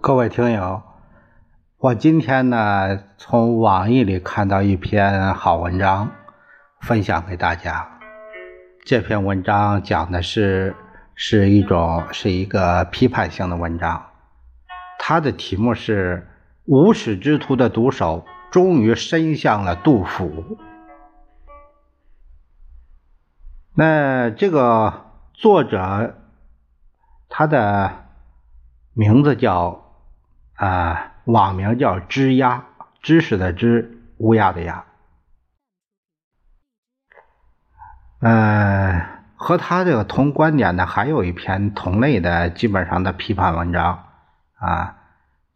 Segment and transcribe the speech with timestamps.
[0.00, 0.82] 各位听友，
[1.78, 6.12] 我今天呢从网易里看到一篇好文章，
[6.80, 7.98] 分享给大家。
[8.84, 10.76] 这篇文章讲的是
[11.16, 14.06] 是一种是一个批判性的文章，
[15.00, 16.28] 它的题目是
[16.66, 18.24] “无耻之徒的毒手
[18.56, 20.56] 终于伸向了杜甫”。
[23.76, 26.16] 那这个作者
[27.28, 28.06] 他的
[28.94, 29.82] 名字叫。
[30.58, 32.64] 啊，网名叫“知鸦”，
[33.02, 34.86] 知识的知，乌鸦的鸦。
[38.20, 44.06] 呃，和他这个同观点的还有一篇同类的，基本上的批判文章
[44.54, 44.96] 啊，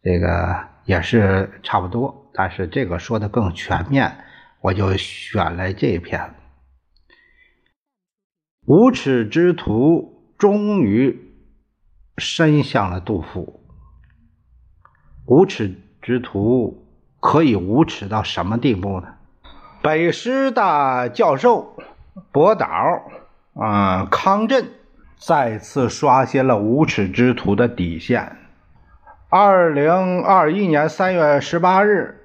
[0.03, 4.23] 这个也是差不多，但是这个说的更全面，
[4.61, 6.33] 我就选了这篇。
[8.65, 11.33] 无耻之徒终于
[12.17, 13.59] 伸向了杜甫。
[15.25, 16.87] 无耻之徒
[17.19, 19.07] 可以无耻到什么地步呢？
[19.81, 21.75] 北师大教授
[22.31, 22.67] 博导
[23.55, 24.69] 啊，康震
[25.17, 28.37] 再次刷新了无耻之徒的底线。
[29.29, 32.20] 二零二一年三月十八日，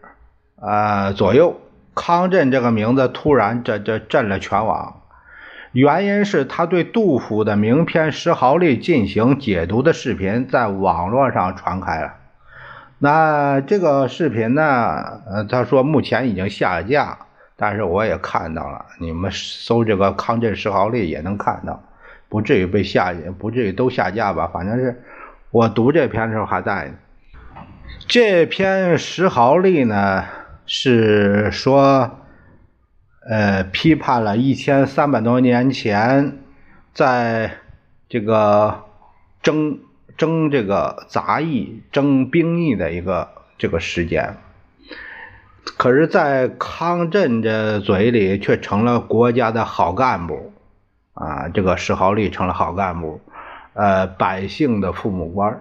[0.60, 1.60] 呃左右，
[1.94, 5.02] 康震这个名字突然这这震了全网，
[5.72, 12.14] 原因是他对杜甫的名篇《石壕吏》进行解读的视频在网络上传开了。
[12.98, 15.20] 那这个视频呢？
[15.30, 17.18] 呃，他说目前已经下架，
[17.54, 21.82] 但是我也看到了，你们搜这个康震石壕吏也能看到，
[22.30, 24.50] 不至于被下，不至于都下架吧？
[24.50, 25.02] 反正是
[25.50, 26.90] 我读这篇的时候还在。
[28.08, 30.24] 这篇石壕吏呢，
[30.67, 32.19] 是说，
[33.28, 36.39] 呃，批判了一千三百多年前，
[36.92, 37.58] 在
[38.08, 38.84] 这个
[39.42, 39.79] 征。
[40.17, 44.39] 征这个杂役、征兵役的一个这个时间，
[45.77, 50.55] 可是，在康震这嘴里却成了国家的好干部，
[51.13, 53.20] 啊，这个石壕吏成了好干部，
[53.74, 55.61] 呃，百姓的父母官，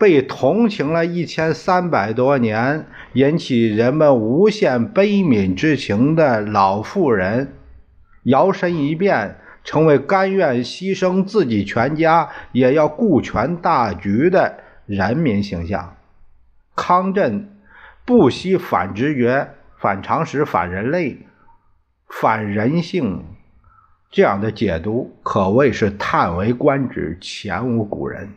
[0.00, 7.52] 被同情了一千三百多年，引起人们无限悲悯之情的老妇人，
[8.24, 9.36] 摇身一变。
[9.62, 15.96] 成为甘愿牺牲自己全家也要顾全大局的人民形象，
[16.74, 17.46] 康震
[18.06, 21.18] 不惜反直觉、反常识、反人类、
[22.08, 23.22] 反人性，
[24.10, 28.30] 这样的解读可谓是叹为观止，前无古人。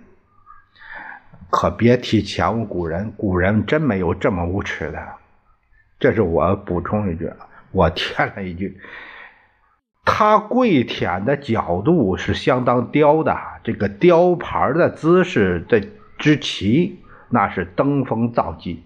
[1.55, 4.99] 可别提前无古人，古人真没有这么无耻的。
[5.99, 7.31] 这是我补充一句，
[7.71, 8.79] 我添了一句。
[10.03, 15.79] 他跪舔的角度是相当刁的，这个雕牌的姿势的
[16.17, 16.99] 之奇，
[17.29, 18.83] 那是登峰造极。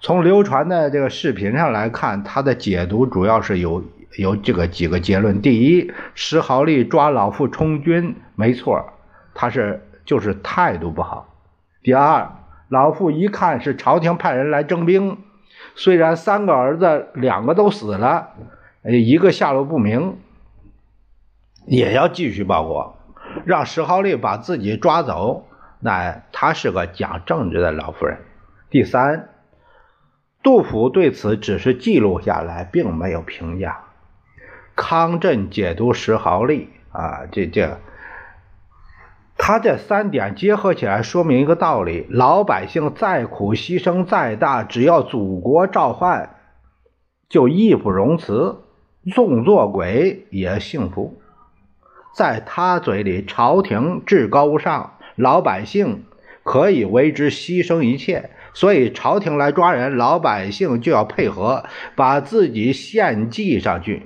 [0.00, 3.84] 从流传的这个视频上来看，他的解读主要是有
[4.18, 8.84] 有这个几个结论：第一，石壕吏抓老妇充军，没错，
[9.32, 11.26] 他是就是态度不好；
[11.82, 12.30] 第二，
[12.68, 15.18] 老妇一看是朝廷派人来征兵，
[15.74, 18.30] 虽然三个儿子两个都死了。
[18.82, 20.18] 一个下落不明，
[21.66, 22.96] 也要继续报国，
[23.44, 25.46] 让石壕吏把自己抓走。
[25.80, 28.18] 那他是个讲政治的老妇人。
[28.70, 29.28] 第三，
[30.42, 33.80] 杜甫对此只是记录下来，并没有评价。
[34.74, 37.78] 康震解读石壕吏啊，这这，
[39.42, 46.36] 他这三点结合起来，说明一个道理：老百姓再苦，牺牲再大，只要祖国召唤，
[47.28, 48.58] 就义不容辞。
[49.14, 51.18] 纵作鬼也幸福，
[52.14, 56.04] 在他嘴里，朝廷至高无上，老百姓
[56.44, 58.30] 可以为之牺牲一切。
[58.52, 61.64] 所以，朝廷来抓人，老百姓就要配合，
[61.96, 64.02] 把自己献祭上去；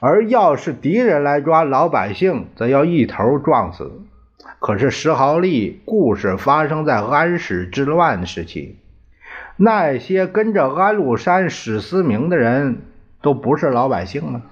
[0.00, 4.02] 而要是敌人来抓老百姓，则要一头撞死。
[4.60, 8.78] 可是，石壕吏故事发生在安史之乱时期，
[9.56, 12.82] 那些跟着安禄山、史思明的人。
[13.20, 14.42] 都不是老百姓吗？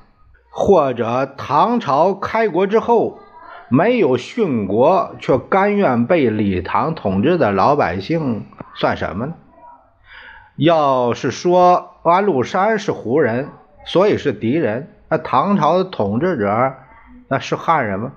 [0.50, 3.20] 或者唐朝开国之后
[3.68, 8.44] 没有殉国却甘愿被李唐统治的老百姓
[8.74, 9.34] 算什么呢？
[10.56, 13.50] 要是说安禄山是胡人，
[13.84, 16.74] 所以是敌人，那唐朝的统治者
[17.28, 18.12] 那是汉人吗？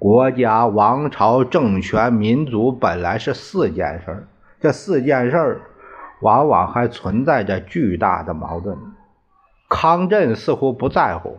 [0.00, 4.26] 国家、王朝、政权、民族本来是四件事
[4.58, 5.60] 这四件事
[6.22, 8.78] 往往还存在着巨大的矛盾。
[9.68, 11.36] 康震似乎不在乎，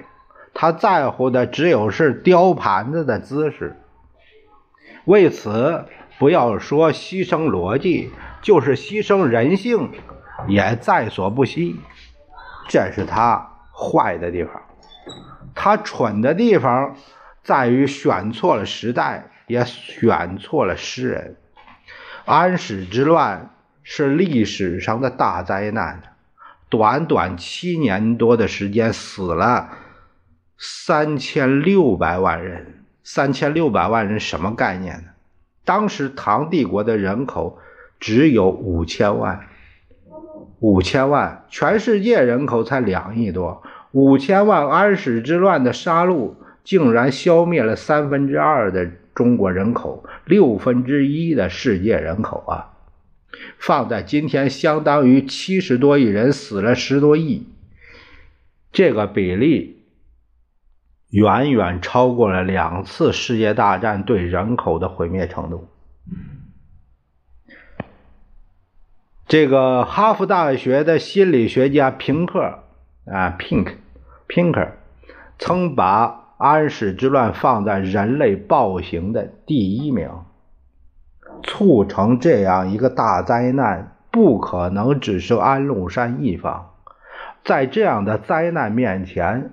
[0.53, 3.75] 他在乎的只有是雕盘子的姿势。
[5.05, 5.85] 为此，
[6.19, 8.11] 不要说牺牲逻辑，
[8.43, 9.89] 就是牺牲人性，
[10.47, 11.79] 也在所不惜。
[12.69, 14.61] 这是他坏的地方。
[15.55, 16.95] 他蠢的地方
[17.43, 21.35] 在于选错了时代，也选错了诗人。
[22.25, 23.49] 安史之乱
[23.83, 26.01] 是历史上的大灾难，
[26.69, 29.69] 短短七年多的时间，死了
[30.57, 32.77] 三千六百万人。
[33.03, 35.09] 三千六百万人什么概念呢？
[35.65, 37.57] 当时唐帝国的人口
[37.99, 39.47] 只有五千万，
[40.59, 52.73] 五千万，全世界人口才两亿多，五千万安史之乱的杀戮竟然消灭了三分之二的中国人口，六分之一的世界人口啊！
[53.57, 57.47] 放在今天，相当于七十多亿人死了十多亿，
[58.71, 59.77] 这个比例。
[61.09, 65.67] 远远超过了两次世界大战对人口的毁灭程度。
[69.27, 72.63] 这个哈佛大学的心理学家平克
[73.05, 74.69] 啊，Pink，Pinker，
[75.37, 80.09] 曾把安史之乱放在人类暴行的第一名。
[81.43, 86.71] 促成这样一个大灾难，不可能只是安禄山一方。
[87.43, 89.51] 在这样的灾难面前。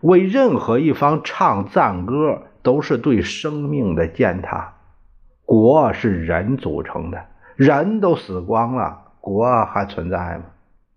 [0.00, 4.74] 为任何一方唱赞歌，都是对生命的践踏。
[5.46, 7.24] 国是人组成的，
[7.56, 10.44] 人都死光了，国还存在吗？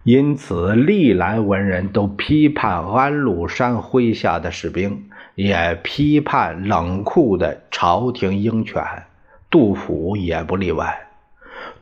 [0.03, 8.83] 因此，历来文人都批判安禄山麾下的士兵，也批判冷酷的朝廷鹰犬。
[9.51, 11.07] 杜甫也不例外。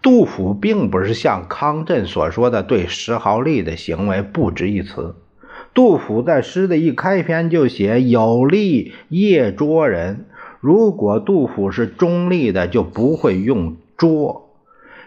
[0.02, 5.16] 杜甫并不是像康震所说的对石壕吏的行为不值一词。
[5.74, 10.26] 杜甫在诗的一开篇就写“有吏夜捉人”。
[10.60, 14.50] 如果杜甫是中立的，就不会用“捉”。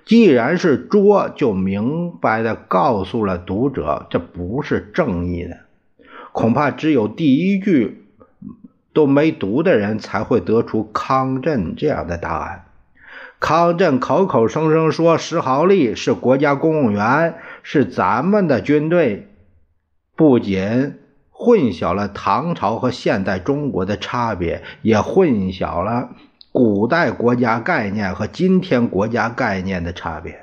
[0.06, 5.58] 既然是“捉”，就明白的告诉了读者，这不是正义的。
[6.32, 8.07] 恐怕只有第一句
[8.92, 12.64] 都没读的人才会得出康震这样的答案。
[13.40, 19.28] 康震口口声声说石壕吏是国家公务员，是咱们的军队。
[20.16, 20.98] 不仅
[21.30, 26.10] 混淆了唐朝和现代中国的差别，也混淆了
[26.50, 30.40] 古代国家概念和今天国家概念的差别。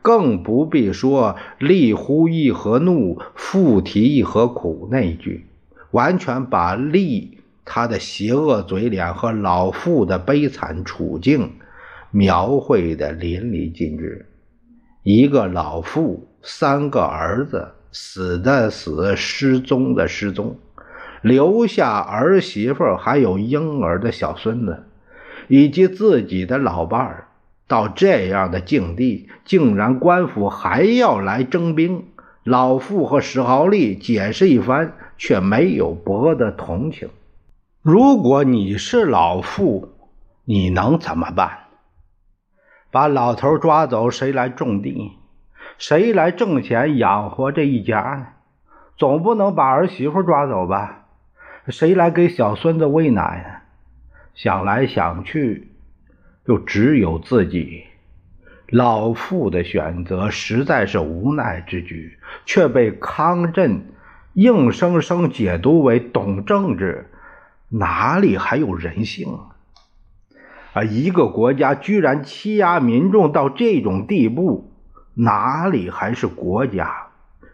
[0.00, 5.48] 更不必说“立乎一何怒，复提一何苦”那一句，
[5.94, 11.52] 完全把利他的邪恶嘴脸和老妇的悲惨处境
[12.10, 14.26] 描绘的淋漓尽致。
[15.04, 17.68] 一个老妇，三个儿子。
[17.96, 20.58] 死的死，失踪的失踪，
[21.22, 24.82] 留下儿媳妇还有婴儿的小孙子，
[25.46, 27.28] 以及自己的老伴儿，
[27.68, 32.02] 到这样的境地，竟然官府还要来征兵。
[32.42, 37.08] 老妇和石豪利解释一番，却没有博得同情。
[37.82, 39.94] 如果你是老妇，
[40.44, 41.58] 你能怎么办？
[42.90, 45.12] 把老头抓走，谁来种地？
[45.78, 48.26] 谁来挣钱养活这一家呢？
[48.96, 51.06] 总不能把儿媳妇抓走吧？
[51.68, 53.60] 谁来给小孙子喂奶呢？
[54.34, 55.72] 想来想去，
[56.46, 57.84] 就只有自己。
[58.68, 63.84] 老妇的选择实在是无奈之举，却被康震
[64.34, 67.08] 硬生生解读为懂政治，
[67.68, 69.54] 哪里还有人性啊？
[70.72, 70.82] 啊！
[70.82, 74.72] 一个国家居然欺压民众到这种地步！
[75.14, 77.06] 哪里还是国家？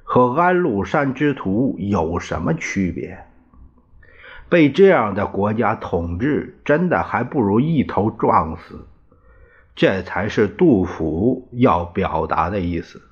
[0.05, 3.27] 和安禄山之徒有什么区别？
[4.49, 8.87] 被这样的国家统治，真的还不如一头撞死。
[9.77, 13.03] 这才是杜甫要表达的意思。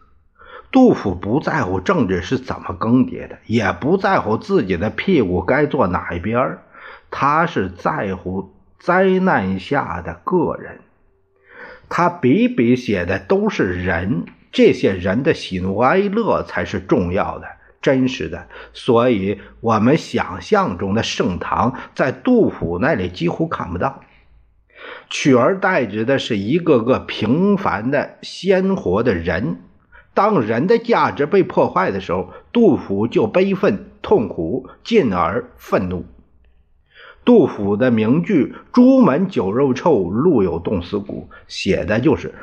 [0.70, 6.58] 杜甫不在乎政治是怎么更迭的，也不在乎自己的屁股该坐哪一边
[7.10, 10.80] 他是在乎灾难下的个人。
[11.88, 14.24] 他笔笔写的都是人。
[14.50, 17.46] 这些人的喜怒哀乐才是重要的、
[17.82, 24.00] 真实的，所以我们想象中的盛唐，在杜甫那里几乎看不到，
[25.10, 29.58] 取而代之的是一个个平凡的、鲜活的人。
[30.18, 36.06] 当人的价值被破坏的时候，杜甫就悲愤、痛苦，进而愤怒。
[37.24, 42.34] 杜甫的名句“朱门酒肉臭，路有冻死骨”写的就是。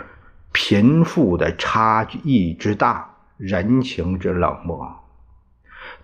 [0.53, 4.95] 贫富的差异之大，人情之冷漠。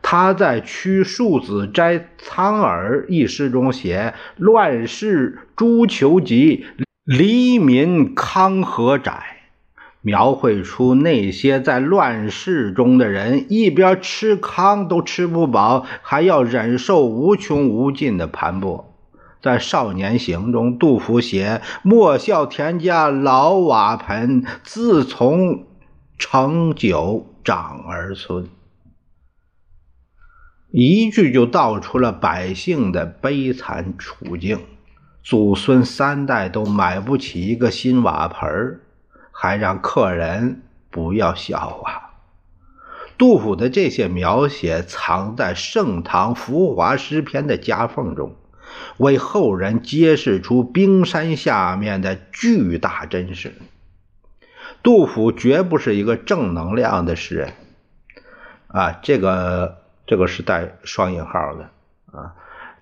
[0.01, 6.65] 他在《驱庶子摘苍耳》一诗中写：“乱世诸求疾，
[7.05, 9.37] 黎民康和窄。”
[10.01, 18.85] 描绘出那些在乱世中的人，一边吃糠都吃不饱，还要忍受无穷无尽的盘剥。
[19.41, 25.65] 在《少年行》中，杜甫写：“莫笑田家老瓦盆，自从
[26.17, 28.45] 成酒长儿孙。”
[30.71, 34.59] 一句就道出了百姓的悲惨处境，
[35.23, 38.79] 祖孙三代都买不起一个新瓦盆儿。
[39.41, 42.11] 还让客人不要笑话。
[43.17, 48.35] 杜甫的这些描写藏在盛唐浮华诗篇的夹缝中，
[48.97, 53.55] 为后人揭示出冰山下面的巨大真实。
[54.83, 57.53] 杜甫绝不是一个正能量的诗人，
[58.67, 61.71] 啊，这个这个是带双引号的
[62.15, 62.35] 啊，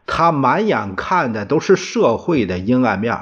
[0.05, 3.17] 他满眼看的都是社会的阴暗面。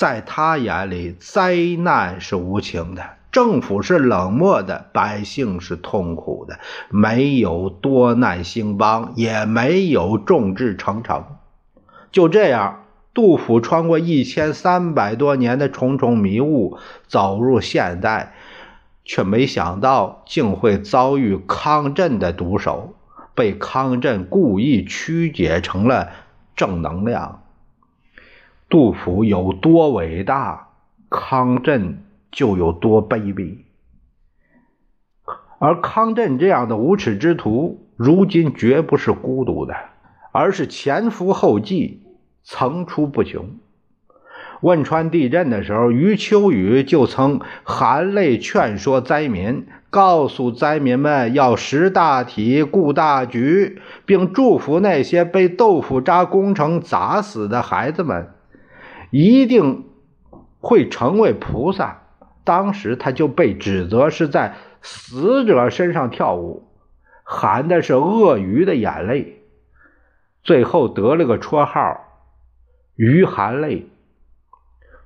[0.00, 11.22] 在他眼里，灾难是无情的，政府是冷漠的，百姓是痛苦的，没有多难兴邦，也没有众志成城。
[12.10, 18.32] 就这样，杜甫穿过一千三百多年的重重迷雾，走入现代，
[19.04, 22.94] 却没想到竟会遭遇康震的毒手，
[23.34, 26.08] 被康震故意曲解成了
[26.56, 27.39] 正能量。
[28.70, 30.68] 杜甫有多伟大，
[31.10, 33.56] 康震就有多卑鄙。
[35.58, 39.74] 而康震这样的无耻之徒，如今绝不是孤独的，
[40.30, 42.02] 而是前赴后继，
[42.44, 43.50] 层出不穷。
[44.60, 58.28] 汶川地震的时候，余秋雨就曾含泪劝说灾民，告诉灾民们要识大体、顾大局，并祝福那些被豆腐渣工程砸死的孩子们。
[59.10, 59.84] 一定
[60.60, 61.98] 会成为菩萨。
[62.42, 66.66] 当时他就被指责是在死者身上跳舞，
[67.22, 69.42] 含的是鳄鱼的眼泪，
[70.42, 72.00] 最后得了个绰号
[72.96, 73.88] “鱼含泪”。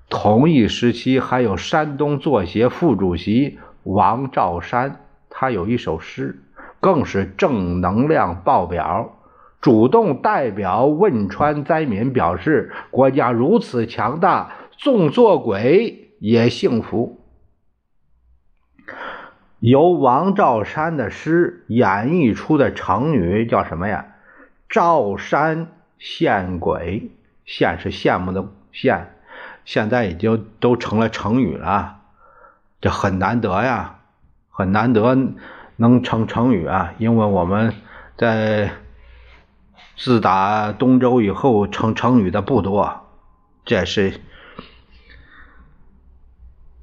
[0.08, 6.38] 同一时期，还有山东作协副主席王兆山，他有一首诗，
[6.78, 9.13] 更是正能量爆表。
[9.64, 17.24] 主动代表汶川灾民表示：“国家如此强大，纵做鬼也幸福。”
[19.60, 24.08] 由王兆山的诗演绎出的成语叫什么呀
[24.68, 25.68] ？“兆山
[25.98, 27.12] 献鬼”，
[27.46, 29.04] 献是羡慕的羡，
[29.64, 32.00] 现在已经都成了成语了，
[32.82, 34.00] 这很难得呀，
[34.50, 35.16] 很难得
[35.76, 37.72] 能成成语啊，因为我们
[38.18, 38.70] 在。
[39.96, 43.06] 自打东周以后，成成语的不多，
[43.64, 44.20] 这是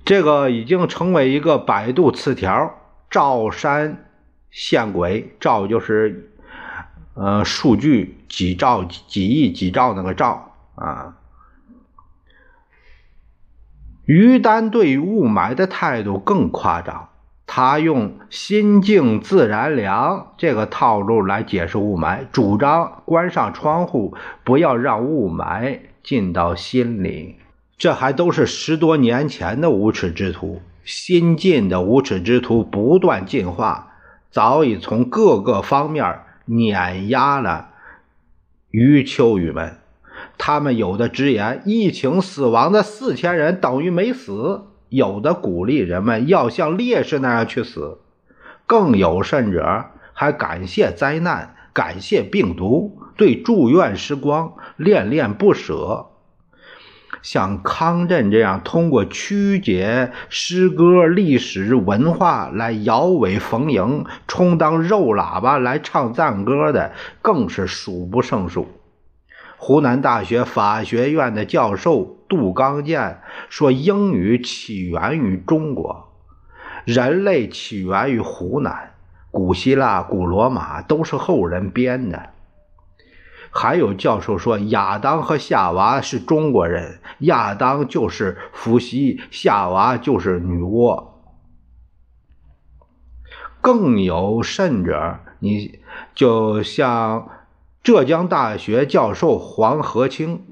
[0.04, 2.78] 这个已经成为一个百度词条。
[3.10, 4.06] 赵山
[4.50, 6.32] 献鬼，赵就是
[7.14, 11.18] 呃数据几兆几亿几兆那个兆啊。
[14.06, 17.10] 于丹对雾霾的态度更夸张。
[17.54, 24.16] 他用“心静自然凉”这个套路来解释雾霾，主张关上窗户，
[24.46, 27.36] 不要让雾霾进到心里。
[27.78, 33.96] 这还都是十多年前的无耻之徒，新晋的无耻之徒不断进化，
[34.32, 37.72] 早已从各个方面碾压了
[38.70, 39.76] 余秋雨们。
[40.38, 44.68] 他们有的直言，疫情死亡的四千人等于没死。
[44.92, 48.00] 有的鼓励人们要像烈士那样去死，
[48.68, 56.08] 更有甚者还感谢灾难，感谢病毒，对住院时光恋恋不舍。
[57.22, 68.68] 像康震这样通过曲解诗歌、历史文化来摇尾逢迎，充当肉喇叭来唱赞歌的，更是数不胜数。
[69.64, 76.12] 湖南大学法学院的教授杜刚健说：“英语起源于中国，
[76.84, 78.96] 人类起源于湖南，
[79.30, 82.30] 古希腊、古罗马都是后人编的。”
[83.54, 91.10] 还有教授说：“亚当和夏娃是中国人，亚当就是伏羲，夏娃就是女娲。”
[93.62, 95.82] 更有甚者，你
[96.16, 97.30] 就像。
[97.84, 100.46] 浙江大学教授黄和清，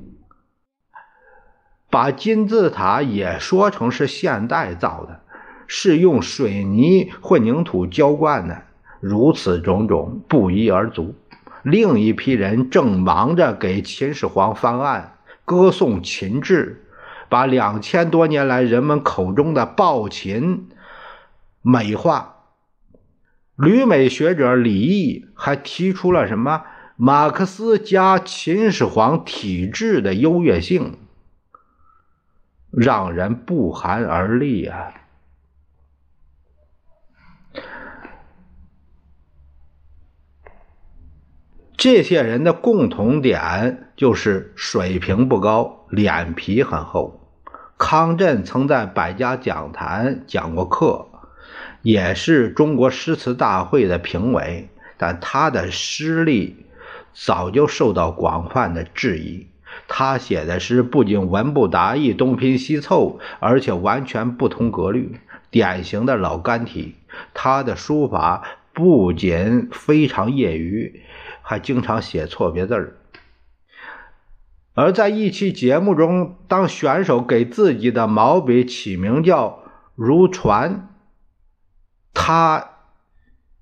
[1.88, 5.22] 把金字塔也说成是现代造的，
[5.68, 8.64] 是用水泥混凝土浇灌的，
[9.00, 11.14] 如此种种不一而足。
[11.62, 16.84] 另一批人正忙着给秦始皇翻案，歌颂秦制，
[17.30, 20.68] 把两千多年来人们口中的暴秦
[21.62, 22.38] 美化。
[23.56, 26.64] 旅美学者李毅还提出了什么
[27.02, 30.98] 马克思加秦始皇体制的优越性，
[32.72, 34.92] 让人不寒而栗啊！
[41.78, 47.30] 这些人的共同点就是水平不高，脸皮很厚。
[47.78, 51.08] 康震曾在百家讲坛讲过课，
[51.82, 56.66] 也是中国诗词大会的评委，但他的诗力
[57.14, 59.48] 早就受到广泛的质疑。
[59.88, 66.96] 他写的诗不仅文不达意、东拼西凑，而且完全不通格律，典型的老干体。
[67.34, 71.04] 他的书法不仅非常业余。
[71.42, 72.98] 还经常写错别字儿，
[74.76, 79.64] 而在一期节目中，当选手给自己的毛笔起名叫
[79.96, 80.90] “如船”，
[82.14, 82.70] 他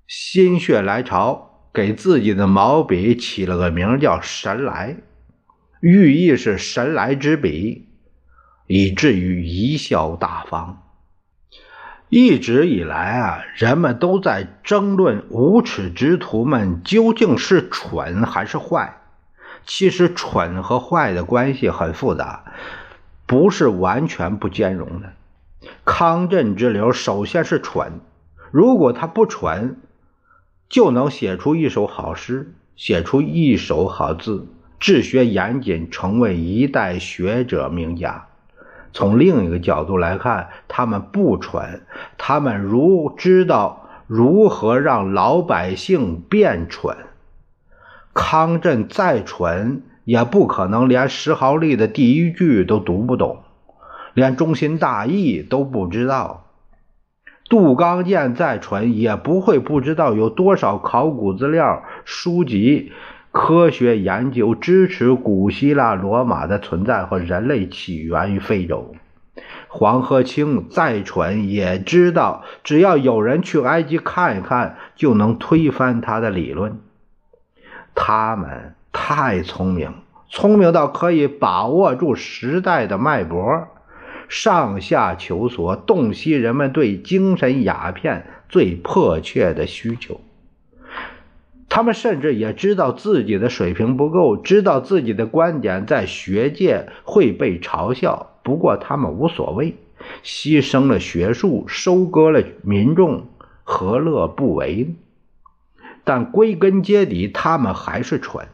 [0.06, 4.96] 心血来潮给自己的毛笔起了个名叫“神来”，
[5.80, 7.88] 寓意是神来之笔，
[8.66, 10.82] 以至于贻笑大方。
[12.08, 19.02] 一直以来啊，人们都在争论无耻之徒们究竟是蠢还是坏。
[19.66, 22.44] 其实，蠢和坏的关系很复杂，
[23.26, 25.12] 不是完全不兼容的。
[25.84, 28.00] 康震之流首先是蠢，
[28.50, 29.76] 如果他不蠢，
[30.68, 34.46] 就能写出一首好诗，写出一手好字，
[34.78, 38.26] 治学严谨，成为一代学者名家。
[38.92, 41.82] 从另一个角度来看，他们不蠢，
[42.16, 46.96] 他们如知道如何让老百姓变蠢。
[48.14, 53.42] 康震再蠢，也不可能连石壕吏的第一句都读不懂，
[54.14, 56.47] 连中心大意都不知道。
[57.48, 62.92] 杜刚健再蠢，也不会不知道有多少考古资料、书籍。
[63.30, 68.94] 科学研究支持古希腊罗马的存在和人类起源于非洲。
[69.68, 76.80] 黄河清再蠢也知道，只要有人去埃及看一看，就能推翻他的理论。
[77.94, 79.92] 他们太聪明，
[80.28, 83.68] 聪明到可以把握住时代的脉搏，
[84.28, 90.20] 上下求索，洞悉人们对精神鸦片最迫切的需求。
[91.70, 98.34] 他们甚至也知道自己的水平不够，知道自己的观点在学界会被嘲笑。
[98.42, 99.76] 不过他们无所谓，
[100.24, 103.26] 牺牲了学术，收割了民众，
[103.64, 104.96] 何乐不为呢？
[106.04, 108.48] 但归根结底，他们还是蠢。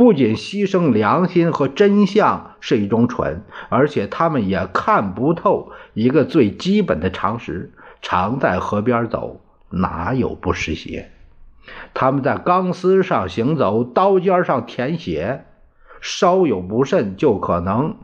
[0.00, 11.10] 不仅牺牲良心和真相是一种蠢，而且他们也看不透一个最基本的常识：常在河边走，哪有不湿鞋？
[11.92, 15.44] 他们在钢丝上行走，刀尖上舔血，
[16.00, 17.96] 稍有不慎就可能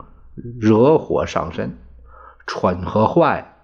[0.61, 1.79] 惹火上身。
[2.45, 3.55] 蠢和坏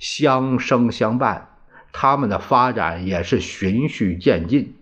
[0.00, 1.50] 相生相伴，
[1.92, 4.75] 他们的发展也是循序渐进。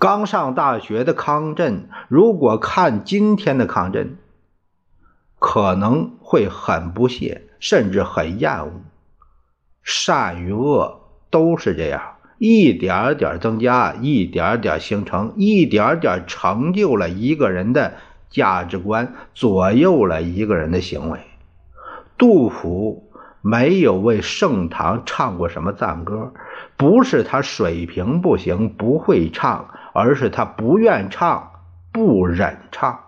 [0.00, 4.16] 刚上大学的康震，如果看今天的康震，
[5.38, 8.72] 可能会很不屑，甚至很厌恶。
[9.82, 12.00] 善与恶都是这样。
[12.38, 17.92] 一点点增加，一点点形成，一点点成就了一个人的
[18.30, 21.20] 价值观，左右了一个人的行为。
[22.16, 23.09] 杜甫
[23.42, 26.32] 没有为盛唐唱过什么赞歌，
[26.76, 31.50] 不是他水平不行，不会唱，而是他不愿唱，
[31.92, 33.00] 不忍唱。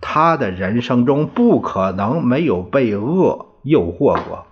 [0.00, 4.46] 他的人生中不可能没有被恶诱惑过，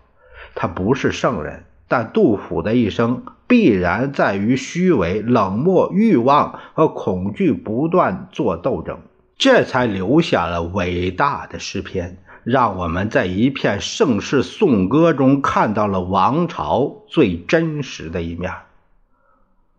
[0.55, 1.65] 他不是圣人。
[1.89, 8.99] 但杜甫的一生必然在于虚伪、冷漠、欲望和恐惧不断做斗争，
[9.39, 18.53] 这才留下了伟大的诗篇，让我们在一片盛世颂歌中看到了王朝最真实的一面。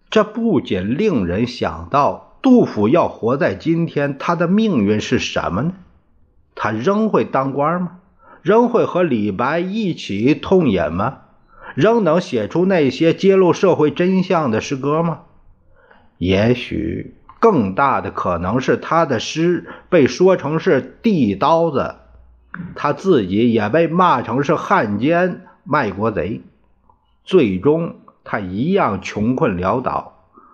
[0.09, 5.71] 这不仅令人想到，杜甫要活在今天，他的命运是什么呢？
[6.55, 7.99] 他仍会当官吗？
[8.41, 11.19] 仍会和李白一起痛饮吗？
[11.73, 15.21] 仍能写出那些揭露社会真相的诗歌吗？
[16.17, 21.95] 也许更大的可能是他的诗被说成是地刀子，
[22.75, 26.41] 他自己也被骂成是汉奸、卖国贼，
[27.23, 30.13] 最终他一样穷困潦倒。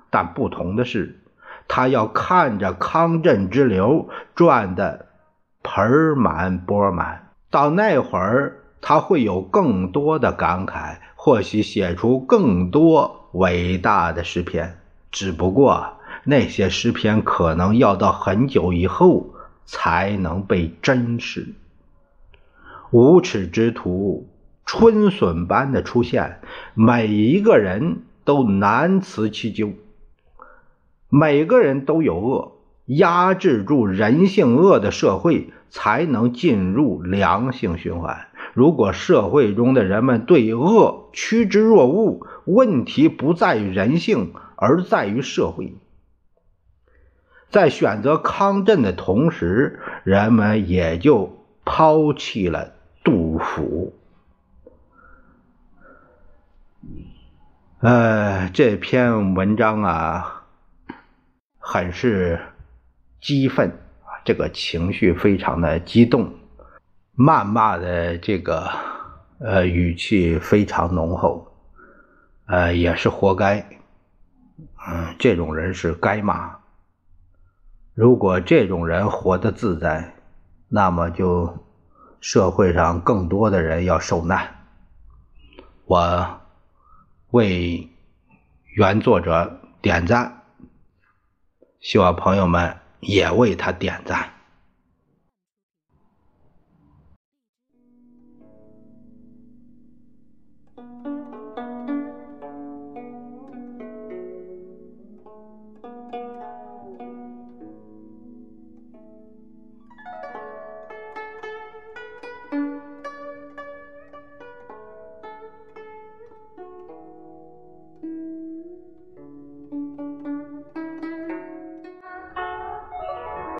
[0.09, 1.19] 但不同的是，
[1.67, 5.07] 他要看着康镇之流赚得
[5.63, 7.31] 盆满钵满。
[7.49, 14.79] 到那会儿，他会有更多的感慨，或许写出更多伟大的诗篇。
[15.11, 15.97] 只不过。
[16.25, 19.33] 那些诗篇可能要到很久以后
[19.65, 21.53] 才能被珍视。
[22.93, 24.29] 无耻之徒
[24.67, 26.39] 春笋般的出现，
[26.75, 29.73] 每一个人都难辞其咎。
[31.09, 32.51] 每个人都有恶，
[32.85, 38.27] 压制住人性恶的社会才能进入良性循环。
[38.53, 45.73] 如果社会中的人们对恶趋之若鹜，问题不在于人性，而在于社会。
[47.49, 52.73] 在选择康震的同时，人们也就抛弃了
[53.33, 53.93] 杜甫。
[57.79, 60.43] 呃，这篇文章啊，
[61.57, 62.39] 很是
[63.19, 63.71] 激愤，
[64.23, 66.31] 这个情绪非常的激动，
[67.17, 68.69] 谩骂的这个
[69.39, 71.51] 呃语气非常浓厚，
[72.45, 73.67] 呃，也是活该。
[74.87, 76.55] 嗯，这种人是该骂。
[77.95, 80.13] 如果这种人活得自在，
[80.69, 81.65] 那么就
[82.23, 84.65] 社会上更多的人要受难。
[85.83, 86.39] 我
[87.31, 87.89] 为
[88.63, 90.43] 原作者点赞，
[91.81, 94.31] 希望朋友们也为他点赞。